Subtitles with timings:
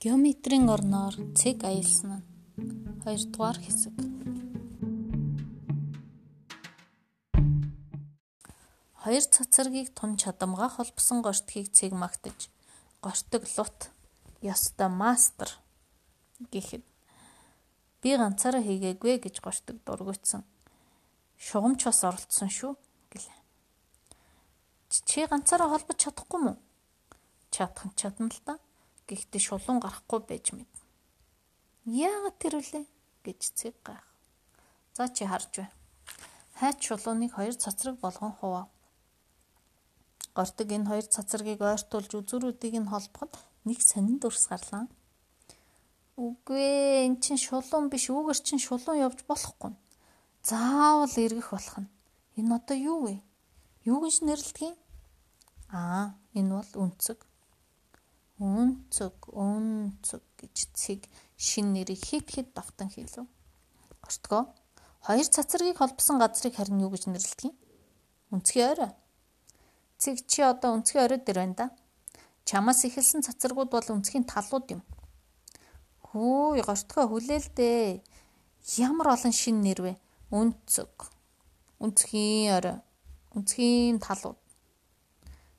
[0.00, 2.24] Геометрийн орноор цэг аялсан нь
[3.04, 3.92] 2 дугаар хэсэг.
[9.02, 12.48] Хоёр цацаргийг тун чадамгаа холбосон гортгийг цэг магтаж
[13.04, 13.78] гортог лут
[14.40, 15.50] ёстой мастер
[16.48, 16.84] гэхэд
[18.00, 20.48] би ганцаараа хийгээгүй гэж гортог дургуйтсан.
[21.36, 22.72] Шугамч бас оролцсон шүү
[23.12, 23.40] гэлээ.
[24.88, 26.56] Чи ганцаараа холбож чадахгүй мүү?
[27.52, 28.56] Чадах нь чадна л да
[29.10, 30.70] Гэхдээ шулуун гарахгүй байж мэд.
[31.90, 32.86] Яагаад тэр үлээ
[33.26, 34.06] гэж цэг гайх.
[34.94, 35.70] За чи харж бай.
[36.54, 38.70] Хайч шулууныг хоёр цацраг болгон хуваа.
[40.30, 43.34] Гортог энэ хоёр цацрагийг ойртуулж үзүүрүүдийг нь холбоход
[43.66, 44.86] нэг сонин дүрс гарлаа.
[46.14, 49.74] Үгүй эн чин шулуун биш үүгэр чин шулуун явж болохгүй.
[50.46, 51.90] Заавал эргэх болох нь.
[52.38, 53.14] Энэ одоо юу вэ?
[53.90, 54.76] Юу гэж нэрлэдэг юм?
[55.74, 57.18] Аа, энэ бол үнцэг
[58.40, 61.04] өнцөг өнцөг гэж цэг
[61.36, 63.28] шин нэрийг хит хит давтан хэлв.
[64.00, 64.48] Гортгоо
[65.04, 67.56] хоёр цацрагийг холбосон газрыг харин юу гэж нэрлэдэг юм?
[68.32, 68.92] Өнцгийн орой.
[70.00, 71.66] Цэг чи одоо өнцгийн орой дээр байна да.
[72.48, 74.82] Чамаас эхэлсэн цацрагууд бол өнцгийн талууд юм.
[76.08, 78.00] Хөөе гортгоо хүлээлдээ.
[78.80, 79.92] Ямар олон шин нэр вэ?
[80.32, 81.12] Өнцөг.
[81.76, 82.80] Өнцгийн орой.
[83.36, 84.40] Өнцгийн талууд.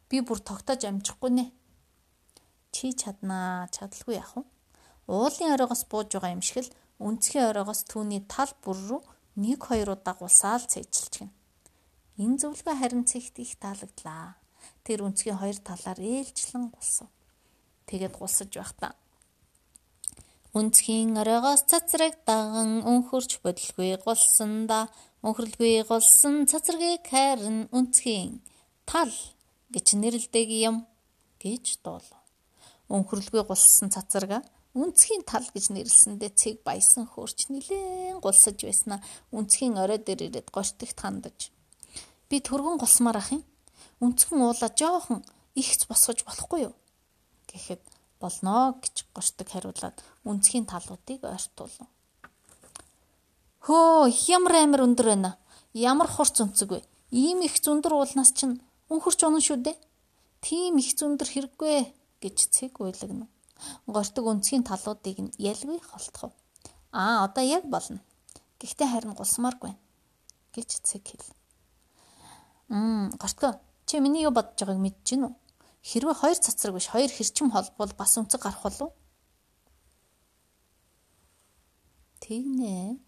[0.09, 1.45] Би бүр тогтоож амжихгүй нэ
[2.75, 4.44] чи чаднаа чадалгүй яах вэ?
[5.08, 6.73] Уулын оройгоос бууж байгаа юм шиг л
[7.08, 9.02] өнцгийн оройгоос түүний тал бүр рүү
[9.44, 11.31] нэг хоёр удаа гулсаал цэжилж гин.
[12.23, 14.39] Энэ зөвлөгөө харин цэгт их таалагдлаа.
[14.86, 17.09] Тэр өнцгийн хоёр талаар ээлжлэн гулсав.
[17.88, 18.94] Тэгээд гулсаж байхдаа
[20.52, 24.80] Үнцхийн оройгоос цацраг даган өнхөрч бодлгүй гулсан да
[25.23, 28.44] өнхөрлгүй гулсан цацрагийг харин үнцхийн
[28.83, 29.16] тал
[29.72, 30.75] гэж нэрлдэг юм
[31.39, 32.20] гэж дуулав
[32.92, 34.44] өнхөрлгүй гулсан цацарга.
[34.75, 39.00] Үнцгийн тал гэж нэрлсэндээ цэг баясан хөөрч нилээн гулсаж байснаа
[39.35, 41.51] үнцгийн орой дээр ирээд гортогт хандаж.
[42.28, 43.44] Би түргэн гулсмаар ах юм.
[44.00, 45.24] Үнцгэн уула жоохон
[45.56, 46.75] ихц босгож болохгүй юу?
[47.51, 47.84] гэхэд
[48.19, 51.75] болноо гэж гортог хариулаад үнцгийн талуудыг ойртуулв
[53.66, 55.31] хөө ямар амир өндөр байна?
[55.74, 56.80] Ямар хурц үнцэг вэ?
[57.12, 59.78] Ийм их зөндөр уулнаас чинь өнхөрч унан шүү дээ.
[60.41, 61.75] Тийм их зөндөр хэрэггүй
[62.21, 63.27] гэж цэг уйлагна.
[63.85, 66.31] Гортог өнцгийн талуудыг нь ялгүй холтхов.
[66.91, 67.99] Аа одоо яг болно.
[68.61, 69.73] Гэхдээ харин гулсмааргүй
[70.53, 71.27] гэж цэг хэл.
[72.69, 75.33] Мм гортгоо чи миний юу бодож байгааг мэдэж гин үү?
[75.81, 78.93] Хэрвээ хоёр цацраг биш хоёр хэрчим холбол бас өнцөг гарах болов?
[82.21, 83.01] Тэгнэ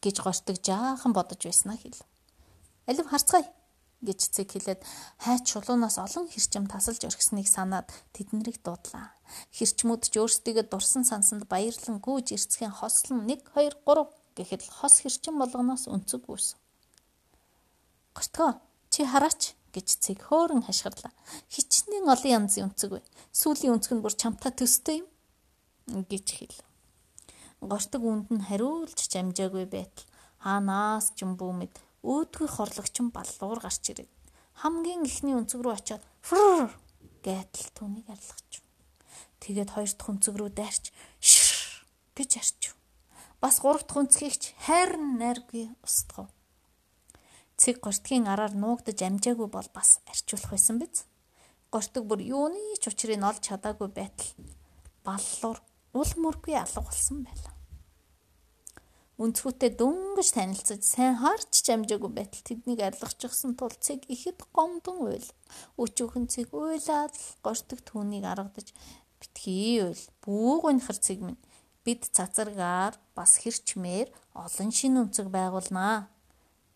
[0.00, 2.00] гэж гортог жаахан бодож байснаа хэлв.
[2.88, 3.44] Алив харцгаая
[4.06, 4.80] гэж цэг хэлээд
[5.20, 9.12] хайч чулуунаас олон хэрчим тасалж орхисныг санаад тэднэрийг дуудлаа.
[9.52, 14.06] Хэрчмүүд ч өөрсдийгөө дурсан сансанд баярлан гүйж ирцхийн хослон 1 2 3
[14.38, 16.56] гэхэд л хос хэрчим болгоноос өнцөг үүсв.
[18.16, 18.62] Гортгоо
[18.92, 21.12] чи хараач гэж цэг хөөрөн хашгирлаа.
[21.52, 23.04] Хичнээн олон янзын өнцөг бай.
[23.32, 26.60] Сүүлийн өнцөг нь бүр чамтай төстэй юм гэж хэл.
[27.60, 30.06] Гортог үнд нь хариулж жамжаагүй байтал
[30.44, 31.74] хаанаас ч юм бүүмэд
[32.06, 34.10] өөдгөө хорлогчин баллуур гарч ирээд
[34.62, 36.70] хамгийн ихний өнцөг рүү очиод фрр
[37.26, 38.62] гэтэл түүнийг арилгач.
[39.42, 41.82] Тэгээд хоёр дахь өнцөг рүү дайрч шш
[42.14, 42.74] гэж арчив.
[43.42, 46.30] Бас гурав дахь өнцгийгч хайрн найргүй устгав.
[47.58, 51.04] Цэг гортгийн араар нуугдаж амжаагүй бол бас арчуулах байсан биз?
[51.72, 54.30] Гортог бүр юуны ч учрыг олж чадаагүй байтал
[55.04, 55.58] баллуур
[55.92, 57.55] ул мөргүй алга болсон байлаа.
[59.16, 65.28] Өнцгүүтэй дөнгөж танилцаж сайн харч жамжаагүй байтал тэднийг арилгачихсан тул цэг ихэд гомдон уйл.
[65.80, 68.76] Өчүүхэн цэг уйлаад гортог түүнийг аргадаж
[69.16, 70.04] битгий уйл.
[70.20, 71.40] Бүүг унахар цэг минь
[71.80, 76.12] бид цацаргаар бас хэрчмээр олон шин өнцөг байгуулнаа.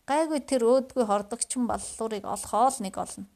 [0.09, 3.29] Гайгүй тэр өөдгүй хордогчин баллуурыг олохоо л нэг олно.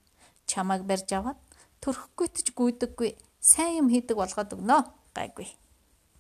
[0.50, 1.38] Чамайг барьж аваад
[1.78, 4.82] төрөхгүйт ч гүйдэггүй сайн юм хийдэг болгоод өгнө.
[5.14, 5.54] Гайгүй.